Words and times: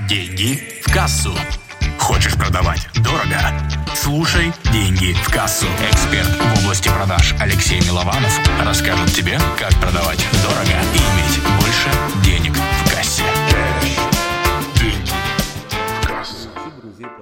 Деньги 0.00 0.80
в 0.84 0.92
кассу. 0.92 1.32
Хочешь 1.98 2.34
продавать 2.34 2.88
дорого? 2.96 3.38
Слушай 3.94 4.52
«Деньги 4.72 5.12
в 5.12 5.30
кассу». 5.30 5.66
Эксперт 5.88 6.28
в 6.28 6.64
области 6.64 6.88
продаж 6.88 7.34
Алексей 7.38 7.80
Милованов 7.80 8.38
расскажет 8.64 9.14
тебе, 9.14 9.38
как 9.56 9.70
продавать 9.80 10.26
дорого 10.42 10.82
и 10.94 10.98
иметь 10.98 11.40
больше 11.60 11.90
денег 12.24 12.54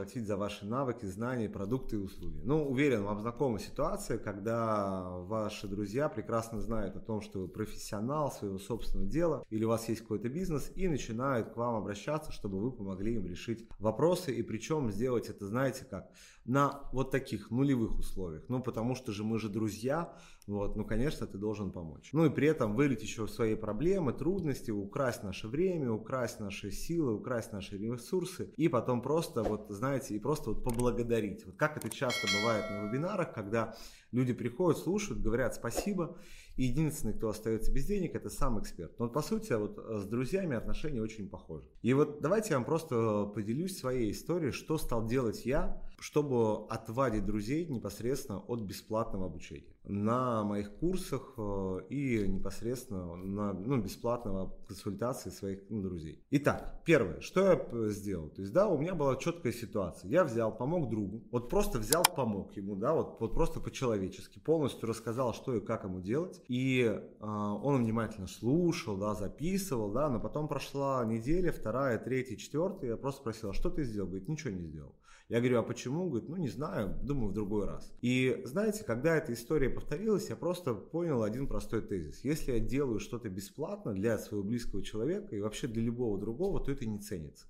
платить 0.03 0.27
за 0.27 0.37
ваши 0.37 0.67
навыки, 0.67 1.07
знания, 1.07 1.49
продукты 1.49 1.95
и 1.95 1.99
услуги. 2.01 2.41
Ну, 2.43 2.69
уверен, 2.69 3.05
вам 3.05 3.21
знакома 3.21 3.61
ситуация, 3.61 4.19
когда 4.19 5.09
ваши 5.09 5.69
друзья 5.69 6.09
прекрасно 6.09 6.61
знают 6.61 6.97
о 6.97 7.01
том, 7.01 7.21
что 7.21 7.39
вы 7.39 7.47
профессионал 7.47 8.33
своего 8.33 8.59
собственного 8.59 9.09
дела, 9.09 9.45
или 9.49 9.63
у 9.63 9.69
вас 9.69 9.89
есть 9.89 10.01
какой-то 10.01 10.29
бизнес, 10.29 10.73
и 10.75 10.89
начинают 10.89 11.51
к 11.51 11.57
вам 11.57 11.77
обращаться, 11.77 12.33
чтобы 12.33 12.59
вы 12.59 12.73
помогли 12.73 13.15
им 13.15 13.27
решить 13.27 13.65
вопросы, 13.79 14.35
и 14.35 14.43
причем 14.43 14.91
сделать 14.91 15.29
это, 15.29 15.47
знаете 15.47 15.85
как, 15.89 16.11
на 16.45 16.81
вот 16.93 17.13
таких 17.13 17.53
нулевых 17.53 17.97
условиях. 17.99 18.43
Ну, 18.49 18.61
потому 18.61 18.97
что 18.97 19.13
же 19.13 19.23
мы 19.23 19.39
же 19.39 19.49
друзья, 19.49 20.17
вот, 20.47 20.77
ну, 20.77 20.85
конечно, 20.85 21.27
ты 21.27 21.39
должен 21.39 21.71
помочь. 21.71 22.11
Ну, 22.13 22.27
и 22.27 22.31
при 22.31 22.49
этом 22.49 22.75
вылить 22.75 23.03
еще 23.03 23.29
свои 23.29 23.55
проблемы, 23.55 24.13
трудности, 24.13 24.73
украсть 24.73 25.23
наше 25.23 25.47
время, 25.47 25.93
украсть 25.93 26.41
наши 26.41 26.73
силы, 26.73 27.15
украсть 27.15 27.53
наши 27.53 27.79
ресурсы, 27.79 28.53
и 28.57 28.67
потом 28.67 29.03
просто, 29.03 29.45
вот, 29.45 29.67
знаете, 29.69 29.92
и 29.99 30.19
просто 30.19 30.51
вот 30.51 30.65
поблагодарить. 30.65 31.45
Вот 31.47 31.57
как 31.57 31.77
это 31.77 31.91
часто 31.91 32.27
бывает 32.41 32.65
на 32.71 32.89
вебинарах, 32.89 33.33
когда 33.33 33.75
люди 34.11 34.33
приходят, 34.33 34.79
слушают, 34.79 35.23
говорят 35.23 35.55
спасибо, 35.55 36.17
и 36.57 36.65
единственный, 36.65 37.15
кто 37.15 37.29
остается 37.29 37.73
без 37.73 37.87
денег, 37.87 38.15
это 38.15 38.29
сам 38.29 38.61
эксперт. 38.61 38.99
Но 38.99 39.07
вот, 39.07 39.15
по 39.15 39.23
сути, 39.23 39.53
вот 39.53 39.79
с 39.79 40.07
друзьями 40.07 40.57
отношения 40.57 41.01
очень 41.01 41.29
похожи. 41.29 41.67
И 41.83 41.95
вот 41.95 42.21
давайте 42.21 42.51
я 42.51 42.57
вам 42.57 42.67
просто 42.67 43.27
поделюсь 43.35 43.79
своей 43.79 44.13
историей, 44.13 44.53
что 44.53 44.79
стал 44.79 45.07
делать 45.07 45.47
я, 45.47 45.83
чтобы 45.99 46.67
отвадить 46.69 47.25
друзей 47.25 47.67
непосредственно 47.67 48.41
от 48.41 48.61
бесплатного 48.61 49.27
обучения 49.27 49.73
на 49.85 50.45
моих 50.45 50.73
курсах 50.77 51.35
э, 51.37 51.81
и 51.91 52.29
непосредственно 52.29 53.17
на 53.17 53.53
ну, 53.53 53.81
бесплатного 53.81 54.55
консультации 54.67 55.31
своих 55.31 55.61
ну, 55.71 55.83
друзей. 55.83 56.25
Итак, 56.31 56.83
первое, 56.85 57.21
что 57.21 57.41
я 57.47 57.89
сделал? 57.91 58.29
То 58.31 58.43
есть, 58.43 58.53
да, 58.53 58.69
у 58.69 58.79
меня 58.79 58.95
была 58.95 59.17
четкая 59.17 59.53
ситуация. 59.53 60.11
Я 60.11 60.25
взял, 60.25 60.57
помог 60.57 60.89
другу, 60.89 61.25
вот 61.33 61.49
просто 61.49 61.79
взял, 61.79 62.05
помог 62.05 62.57
ему, 62.57 62.77
да, 62.77 62.95
вот, 62.95 63.17
вот 63.21 63.35
просто 63.35 63.61
по-человечески, 63.61 64.39
полностью 64.39 64.89
рассказал, 64.89 65.35
что 65.35 65.55
и 65.57 65.61
как 65.61 65.85
ему 65.85 66.01
делать. 66.01 66.41
И 66.49 66.83
э, 66.83 67.25
он 67.27 67.83
внимательно 67.83 68.29
слушал, 68.29 68.97
да, 68.97 69.15
записывал, 69.15 69.91
да, 69.91 70.09
но 70.09 70.21
потом 70.21 70.47
прошла 70.47 71.05
неделя, 71.05 71.53
вторая, 71.53 71.99
третья, 71.99 72.37
четвертая, 72.37 72.91
я 72.91 72.97
просто 72.97 73.21
спросил, 73.21 73.51
а 73.51 73.55
что 73.55 73.71
ты 73.71 73.83
сделал? 73.85 74.09
Говорит, 74.09 74.29
ничего 74.29 74.51
не 74.51 74.63
сделал. 74.63 74.95
Я 75.33 75.39
говорю, 75.39 75.61
а 75.61 75.63
почему? 75.63 76.11
Говорит, 76.11 76.29
ну 76.29 76.37
не 76.37 76.51
знаю, 76.51 76.95
думаю 77.03 77.31
в 77.31 77.33
другой 77.33 77.67
раз. 77.67 77.91
И 78.03 78.43
знаете, 78.45 78.85
когда 78.85 79.17
эта 79.17 79.33
история 79.33 79.71
повторилась, 79.73 80.29
я 80.31 80.37
просто 80.37 80.75
понял 80.75 81.23
один 81.23 81.47
простой 81.47 81.83
тезис. 81.83 82.25
Если 82.25 82.53
я 82.53 82.61
делаю 82.61 83.01
что-то 83.01 83.29
бесплатно 83.29 83.93
для 83.93 84.19
своего 84.19 84.45
близкого 84.45 84.83
человека 84.83 85.35
и 85.35 85.41
вообще 85.41 85.67
для 85.67 85.83
любого 85.83 86.19
другого, 86.19 86.65
то 86.65 86.71
это 86.71 86.87
не 86.87 86.99
ценится 86.99 87.47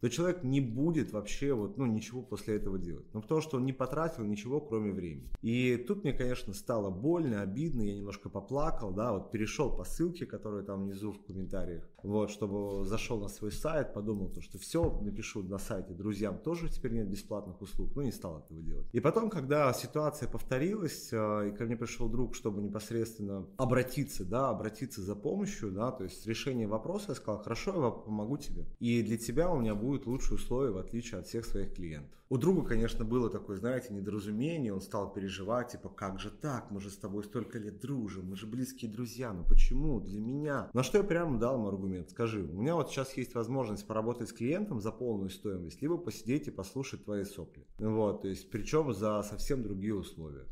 то 0.00 0.08
человек 0.08 0.42
не 0.42 0.60
будет 0.60 1.12
вообще 1.12 1.52
вот, 1.52 1.76
ну, 1.76 1.86
ничего 1.86 2.22
после 2.22 2.56
этого 2.56 2.78
делать. 2.78 3.06
Ну, 3.12 3.20
потому 3.20 3.40
что 3.40 3.58
он 3.58 3.66
не 3.66 3.72
потратил 3.72 4.24
ничего, 4.24 4.60
кроме 4.60 4.92
времени. 4.92 5.30
И 5.42 5.76
тут 5.76 6.04
мне, 6.04 6.12
конечно, 6.12 6.54
стало 6.54 6.90
больно, 6.90 7.42
обидно, 7.42 7.82
я 7.82 7.96
немножко 7.96 8.28
поплакал, 8.28 8.92
да, 8.92 9.12
вот 9.12 9.30
перешел 9.30 9.74
по 9.76 9.84
ссылке, 9.84 10.26
которая 10.26 10.62
там 10.62 10.84
внизу 10.84 11.12
в 11.12 11.22
комментариях, 11.22 11.88
вот, 12.02 12.30
чтобы 12.30 12.84
зашел 12.84 13.20
на 13.20 13.28
свой 13.28 13.52
сайт, 13.52 13.92
подумал, 13.92 14.30
то, 14.30 14.40
что 14.40 14.58
все, 14.58 14.98
напишу 15.02 15.42
на 15.42 15.58
сайте 15.58 15.92
друзьям, 15.92 16.38
тоже 16.38 16.68
теперь 16.68 16.92
нет 16.92 17.08
бесплатных 17.08 17.60
услуг, 17.60 17.94
но 17.94 18.02
не 18.02 18.12
стал 18.12 18.40
этого 18.40 18.62
делать. 18.62 18.86
И 18.92 19.00
потом, 19.00 19.28
когда 19.28 19.72
ситуация 19.72 20.28
повторилась, 20.28 21.12
э, 21.12 21.48
и 21.48 21.56
ко 21.56 21.64
мне 21.64 21.76
пришел 21.76 22.08
друг, 22.08 22.34
чтобы 22.34 22.62
непосредственно 22.62 23.46
обратиться, 23.56 24.24
да, 24.24 24.50
обратиться 24.50 25.02
за 25.02 25.14
помощью, 25.14 25.72
да, 25.72 25.90
то 25.90 26.04
есть 26.04 26.26
решение 26.26 26.66
вопроса, 26.66 27.06
я 27.08 27.14
сказал, 27.14 27.42
хорошо, 27.42 27.84
я 27.84 27.90
помогу 27.90 28.38
тебе. 28.38 28.66
И 28.78 29.02
для 29.02 29.18
тебя 29.18 29.50
у 29.50 29.60
меня 29.60 29.74
будет 29.74 29.89
будет 29.90 30.06
лучшие 30.06 30.36
условия, 30.36 30.70
в 30.70 30.78
отличие 30.78 31.18
от 31.18 31.26
всех 31.26 31.44
своих 31.44 31.74
клиентов. 31.74 32.16
У 32.28 32.38
друга, 32.38 32.62
конечно, 32.62 33.04
было 33.04 33.28
такое, 33.28 33.56
знаете, 33.56 33.92
недоразумение, 33.92 34.72
он 34.72 34.80
стал 34.80 35.12
переживать, 35.12 35.72
типа, 35.72 35.88
как 35.88 36.20
же 36.20 36.30
так, 36.30 36.70
мы 36.70 36.80
же 36.80 36.90
с 36.90 36.96
тобой 36.96 37.24
столько 37.24 37.58
лет 37.58 37.80
дружим, 37.80 38.30
мы 38.30 38.36
же 38.36 38.46
близкие 38.46 38.88
друзья, 38.88 39.32
ну 39.32 39.44
почему, 39.44 40.00
для 40.00 40.20
меня? 40.20 40.70
На 40.72 40.84
что 40.84 40.98
я 40.98 41.04
прямо 41.04 41.40
дал 41.40 41.56
ему 41.56 41.66
аргумент, 41.66 42.10
скажи, 42.10 42.44
у 42.44 42.52
меня 42.52 42.76
вот 42.76 42.90
сейчас 42.90 43.16
есть 43.16 43.34
возможность 43.34 43.84
поработать 43.84 44.28
с 44.28 44.32
клиентом 44.32 44.80
за 44.80 44.92
полную 44.92 45.30
стоимость, 45.30 45.82
либо 45.82 45.98
посидеть 45.98 46.46
и 46.46 46.52
послушать 46.52 47.04
твои 47.04 47.24
сопли. 47.24 47.66
Вот, 47.78 48.22
то 48.22 48.28
есть, 48.28 48.48
причем 48.48 48.92
за 48.92 49.22
совсем 49.24 49.64
другие 49.64 49.96
условия. 49.96 50.46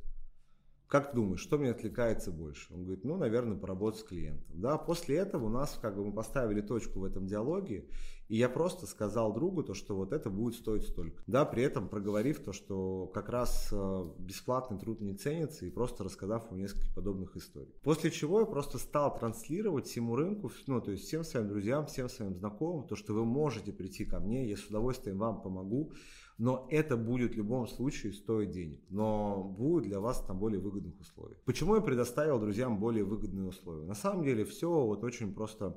Как 0.89 1.11
ты 1.11 1.17
думаешь, 1.17 1.41
что 1.41 1.59
мне 1.59 1.71
отвлекается 1.71 2.33
больше? 2.33 2.73
Он 2.73 2.85
говорит, 2.85 3.05
ну, 3.05 3.19
наверное, 3.19 3.59
поработать 3.59 4.01
с 4.01 4.05
клиентом. 4.05 4.59
Да, 4.59 4.79
после 4.79 5.17
этого 5.19 5.45
у 5.45 5.51
нас 5.51 5.79
как 5.81 5.95
бы 5.95 6.05
мы 6.07 6.13
поставили 6.13 6.63
точку 6.63 7.01
в 7.01 7.05
этом 7.05 7.27
диалоге, 7.27 7.87
и 8.29 8.37
я 8.37 8.49
просто 8.49 8.87
сказал 8.87 9.33
другу 9.33 9.63
то, 9.63 9.75
что 9.75 9.97
вот 9.97 10.13
это 10.13 10.31
будет 10.31 10.55
стоить 10.55 10.87
столько. 10.87 11.23
Да, 11.27 11.45
при 11.45 11.63
этом 11.63 11.89
проговорив 11.89 12.41
то, 12.41 12.53
что 12.53 13.07
как 13.07 13.29
раз 13.29 13.71
э, 13.73 14.05
бесплатный 14.19 14.79
труд 14.79 15.01
не 15.01 15.15
ценится, 15.15 15.65
и 15.67 15.71
просто 15.71 16.05
рассказав 16.05 16.47
ему 16.47 16.61
несколько 16.61 16.93
подобных 16.95 17.37
историй. 17.37 17.75
После 17.83 18.11
чего 18.11 18.41
я 18.41 18.47
просто 18.47 18.79
стал 18.79 19.17
транслировать 19.19 19.87
всему 19.87 20.15
рынку, 20.15 20.51
ну, 20.67 20.81
то 20.81 20.91
есть 20.91 21.05
всем 21.05 21.25
своим 21.25 21.49
друзьям, 21.49 21.87
всем 21.87 22.09
своим 22.09 22.35
знакомым, 22.35 22.87
то, 22.87 22.97
что 22.97 23.15
вы 23.15 23.25
можете 23.25 23.73
прийти 23.73 24.05
ко 24.05 24.21
мне, 24.21 24.49
я 24.49 24.57
с 24.57 24.67
удовольствием 24.67 25.19
вам 25.19 25.41
помогу, 25.41 25.93
но 26.37 26.69
это 26.71 26.97
будет 26.97 27.33
в 27.33 27.37
любом 27.37 27.67
случае 27.67 28.13
стоить 28.13 28.51
денег, 28.51 28.81
но 28.91 29.43
будет 29.43 29.85
для 29.85 30.01
вас 30.01 30.23
там 30.25 30.39
более 30.39 30.61
выгодных 30.61 30.99
условий. 31.01 31.37
Почему 31.45 31.75
я 31.75 31.81
предоставил 31.81 32.39
друзьям 32.39 32.79
более 32.79 33.05
выгодные 33.05 33.49
условия? 33.49 33.87
На 33.87 33.95
самом 33.95 34.23
деле 34.23 34.45
все 34.45 34.69
вот 34.69 35.03
очень 35.03 35.35
просто, 35.35 35.77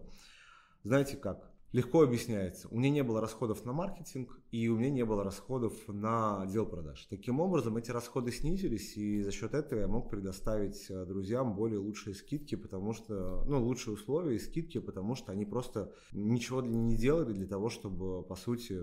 знаете 0.84 1.18
как, 1.18 1.51
легко 1.72 2.02
объясняется. 2.02 2.68
У 2.70 2.78
меня 2.78 2.90
не 2.90 3.04
было 3.04 3.22
расходов 3.22 3.64
на 3.66 3.72
маркетинг, 3.72 4.40
и 4.52 4.68
у 4.68 4.78
меня 4.78 4.90
не 4.90 5.06
было 5.06 5.24
расходов 5.24 5.74
на 5.88 6.42
отдел 6.42 6.66
продаж. 6.66 7.06
Таким 7.10 7.40
образом, 7.40 7.78
эти 7.78 7.92
расходы 7.92 8.32
снизились, 8.32 8.98
и 8.98 9.22
за 9.22 9.32
счет 9.32 9.54
этого 9.54 9.80
я 9.80 9.88
мог 9.88 10.10
предоставить 10.10 10.90
э, 10.90 11.06
друзьям 11.06 11.56
более 11.56 11.80
лучшие 11.80 12.14
скидки, 12.14 12.56
потому 12.56 12.94
что, 12.94 13.44
ну, 13.48 13.64
лучшие 13.64 13.94
условия 13.94 14.36
и 14.36 14.40
скидки, 14.40 14.80
потому 14.80 15.16
что 15.16 15.32
они 15.32 15.46
просто 15.46 15.94
ничего 16.12 16.62
не 16.62 16.98
делали 16.98 17.34
для 17.34 17.48
того, 17.48 17.70
чтобы, 17.70 18.24
по 18.24 18.36
сути, 18.36 18.82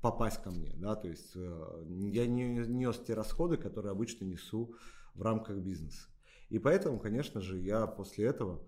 попасть 0.00 0.42
ко 0.42 0.50
мне, 0.50 0.72
да, 0.76 0.96
то 0.96 1.08
есть 1.08 1.32
э, 1.36 1.84
я 2.12 2.26
не 2.26 2.44
нес 2.66 3.00
те 3.06 3.14
расходы, 3.14 3.56
которые 3.56 3.92
обычно 3.92 4.24
несу 4.24 4.74
в 5.14 5.22
рамках 5.22 5.58
бизнеса. 5.58 6.08
И 6.48 6.58
поэтому, 6.58 6.98
конечно 6.98 7.40
же, 7.40 7.60
я 7.60 7.86
после 7.86 8.26
этого 8.26 8.60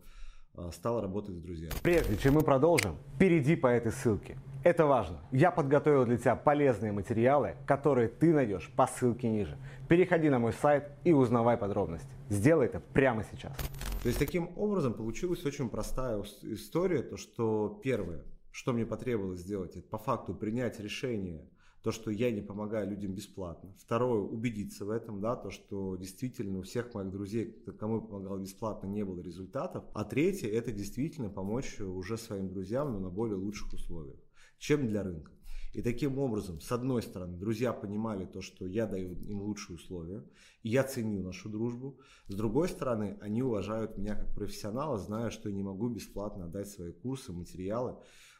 стал 0.72 1.00
работать 1.00 1.36
с 1.36 1.40
друзьями. 1.40 1.72
Прежде 1.82 2.16
чем 2.16 2.34
мы 2.34 2.42
продолжим, 2.42 2.96
перейди 3.18 3.56
по 3.56 3.66
этой 3.66 3.92
ссылке. 3.92 4.36
Это 4.62 4.86
важно. 4.86 5.18
Я 5.30 5.50
подготовил 5.50 6.06
для 6.06 6.16
тебя 6.16 6.36
полезные 6.36 6.90
материалы, 6.90 7.56
которые 7.66 8.08
ты 8.08 8.32
найдешь 8.32 8.72
по 8.74 8.86
ссылке 8.86 9.28
ниже. 9.28 9.58
Переходи 9.88 10.30
на 10.30 10.38
мой 10.38 10.54
сайт 10.54 10.90
и 11.04 11.12
узнавай 11.12 11.58
подробности. 11.58 12.08
Сделай 12.30 12.66
это 12.66 12.80
прямо 12.80 13.24
сейчас. 13.30 13.54
То 14.02 14.08
есть 14.08 14.18
таким 14.18 14.50
образом 14.56 14.94
получилась 14.94 15.44
очень 15.44 15.68
простая 15.68 16.22
история, 16.42 17.02
то 17.02 17.18
что 17.18 17.80
первое, 17.82 18.22
что 18.50 18.72
мне 18.72 18.86
потребовалось 18.86 19.40
сделать? 19.40 19.76
Это 19.76 19.86
по 19.88 19.98
факту 19.98 20.34
принять 20.34 20.80
решение, 20.80 21.46
то, 21.84 21.92
что 21.92 22.10
я 22.10 22.30
не 22.30 22.40
помогаю 22.40 22.88
людям 22.88 23.12
бесплатно. 23.12 23.74
Второе, 23.78 24.22
убедиться 24.22 24.86
в 24.86 24.90
этом, 24.90 25.20
да, 25.20 25.36
то, 25.36 25.50
что 25.50 25.96
действительно 25.96 26.60
у 26.60 26.62
всех 26.62 26.94
моих 26.94 27.10
друзей, 27.10 27.62
кому 27.78 27.96
я 27.96 28.00
помогал 28.00 28.38
бесплатно, 28.38 28.86
не 28.86 29.04
было 29.04 29.20
результатов. 29.20 29.84
А 29.92 30.04
третье, 30.04 30.48
это 30.48 30.72
действительно 30.72 31.28
помочь 31.28 31.78
уже 31.80 32.16
своим 32.16 32.48
друзьям, 32.48 32.94
но 32.94 33.00
на 33.00 33.10
более 33.10 33.36
лучших 33.36 33.74
условиях, 33.74 34.18
чем 34.58 34.88
для 34.88 35.02
рынка. 35.02 35.30
И 35.74 35.82
таким 35.82 36.18
образом, 36.18 36.58
с 36.60 36.72
одной 36.72 37.02
стороны, 37.02 37.36
друзья 37.36 37.74
понимали 37.74 38.24
то, 38.24 38.40
что 38.40 38.66
я 38.66 38.86
даю 38.86 39.12
им 39.16 39.42
лучшие 39.42 39.76
условия, 39.76 40.24
и 40.62 40.70
я 40.70 40.84
ценю 40.84 41.22
нашу 41.22 41.50
дружбу. 41.50 41.98
С 42.28 42.34
другой 42.34 42.70
стороны, 42.70 43.18
они 43.20 43.42
уважают 43.42 43.98
меня 43.98 44.14
как 44.14 44.34
профессионала, 44.34 44.96
зная, 44.96 45.28
что 45.28 45.50
я 45.50 45.54
не 45.54 45.62
могу 45.62 45.90
бесплатно 45.90 46.46
отдать 46.46 46.68
свои 46.68 46.92
курсы, 46.92 47.32
материалы 47.32 47.96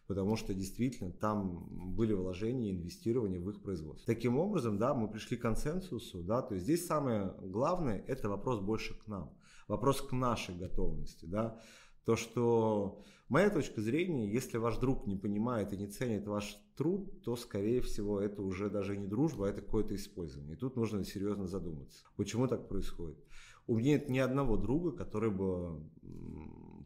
потому 0.07 0.37
что 0.37 0.55
действительно 0.55 1.11
там 1.13 1.67
были 1.95 2.13
вложения, 2.13 2.73
инвестирования 2.73 3.41
в 3.41 3.51
их 3.51 3.63
производство. 3.63 4.07
Таким 4.07 4.37
образом, 4.39 4.79
да, 4.79 4.95
мы 4.95 5.09
пришли 5.09 5.37
к 5.37 5.43
консенсусу, 5.43 6.23
да, 6.23 6.43
то 6.43 6.55
есть 6.55 6.65
здесь 6.65 6.87
самое 6.87 7.35
главное, 7.43 8.05
это 8.07 8.29
вопрос 8.29 8.61
больше 8.61 8.99
к 8.99 9.07
нам, 9.07 9.33
вопрос 9.69 10.03
к 10.03 10.13
нашей 10.13 10.57
готовности, 10.57 11.27
да, 11.27 11.61
то, 12.05 12.17
что 12.17 13.03
моя 13.29 13.49
точка 13.49 13.81
зрения, 13.81 14.31
если 14.31 14.59
ваш 14.59 14.77
друг 14.77 15.07
не 15.07 15.17
понимает 15.17 15.73
и 15.73 15.77
не 15.77 15.87
ценит 15.87 16.27
ваш 16.27 16.57
труд, 16.77 17.23
то, 17.23 17.37
скорее 17.37 17.81
всего, 17.81 18.21
это 18.21 18.43
уже 18.43 18.69
даже 18.69 18.97
не 18.97 19.07
дружба, 19.07 19.47
а 19.47 19.51
это 19.51 19.63
какое-то 19.63 19.95
использование. 19.95 20.55
И 20.55 20.59
тут 20.59 20.77
нужно 20.77 21.05
серьезно 21.05 21.47
задуматься, 21.47 22.05
почему 22.17 22.47
так 22.47 22.69
происходит. 22.69 23.19
У 23.67 23.77
меня 23.77 23.93
нет 23.93 24.11
ни 24.11 24.19
одного 24.19 24.59
друга, 24.59 24.93
который 24.93 25.31
бы 25.31 25.83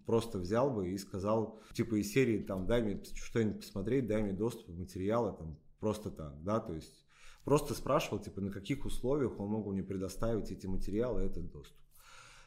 просто 0.08 0.38
взял 0.38 0.70
бы 0.70 0.88
и 0.88 0.96
сказал, 0.96 1.60
типа 1.75 2.00
из 2.00 2.10
серии, 2.10 2.38
там, 2.38 2.66
дай 2.66 2.81
мне 2.81 2.99
что-нибудь 3.14 3.60
посмотреть, 3.60 4.06
дай 4.06 4.22
мне 4.22 4.32
доступ 4.32 4.75
к 4.75 4.78
материалу, 4.78 5.34
там, 5.34 5.58
просто 5.81 6.10
так, 6.10 6.43
да, 6.43 6.60
то 6.60 6.72
есть 6.72 7.05
просто 7.44 7.75
спрашивал, 7.75 8.19
типа, 8.19 8.40
на 8.40 8.50
каких 8.50 8.87
условиях 8.87 9.38
он 9.38 9.50
мог 9.50 9.66
мне 9.66 9.82
предоставить 9.82 10.50
эти 10.50 10.66
материалы, 10.66 11.20
этот 11.20 11.52
доступ. 11.52 11.76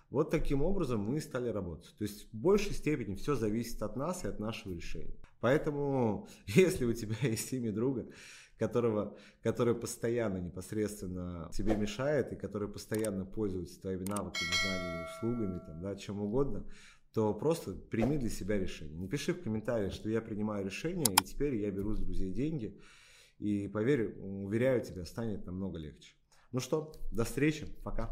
Вот 0.10 0.32
таким 0.32 0.64
образом 0.64 1.02
мы 1.02 1.22
стали 1.22 1.50
работать. 1.50 1.94
То 2.00 2.04
есть 2.04 2.34
в 2.34 2.36
большей 2.36 2.74
степени 2.74 3.14
все 3.14 3.36
зависит 3.36 3.80
от 3.84 3.96
нас 3.96 4.26
и 4.26 4.28
от 4.28 4.40
нашего 4.40 4.74
решения. 4.74 5.16
Поэтому, 5.40 6.28
если 6.48 6.86
у 6.86 6.94
тебя 6.94 7.16
есть 7.22 7.54
имя 7.54 7.72
друга, 7.72 8.08
которого, 8.58 9.16
который 9.44 9.76
постоянно 9.76 10.38
непосредственно 10.38 11.50
тебе 11.54 11.76
мешает 11.76 12.34
и 12.34 12.36
который 12.36 12.68
постоянно 12.68 13.24
пользуется 13.24 13.82
твоими 13.82 14.06
навыками, 14.06 14.50
знаниями, 14.64 15.08
услугами, 15.16 15.60
там, 15.60 15.82
да, 15.82 15.96
чем 15.96 16.22
угодно, 16.22 16.66
то 17.14 17.34
просто 17.34 17.74
прими 17.74 18.18
для 18.18 18.30
себя 18.30 18.58
решение. 18.58 18.98
Напиши 18.98 19.34
в 19.34 19.44
комментариях, 19.44 19.94
что 19.94 20.10
я 20.10 20.22
принимаю 20.22 20.66
решение, 20.66 21.14
и 21.14 21.24
теперь 21.24 21.56
я 21.56 21.70
беру 21.70 21.94
с 21.94 22.00
друзей 22.00 22.32
деньги, 22.32 22.80
и 23.38 23.68
поверь, 23.68 24.16
уверяю 24.20 24.82
тебя, 24.82 25.06
станет 25.06 25.46
намного 25.46 25.78
легче. 25.78 26.14
Ну 26.52 26.60
что, 26.60 26.94
до 27.12 27.26
встречи, 27.26 27.68
пока. 27.84 28.10